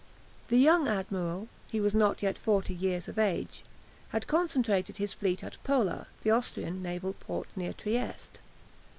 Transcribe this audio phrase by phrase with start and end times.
[0.47, 3.63] The young admiral (he was not yet forty years of age)
[4.09, 8.39] had concentrated his fleet at Pola, the Austrian naval port near Trieste.